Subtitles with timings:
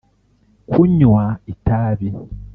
[0.71, 1.23] kunywa
[1.53, 2.07] itabi